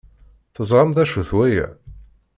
Teẓram 0.55 0.89
d 0.95 0.97
acu-t 1.03 1.29
waya? 1.37 1.67